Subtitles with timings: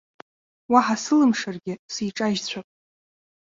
[0.71, 2.67] Уаҳа сылымшаргьы, сиҿажьцәап.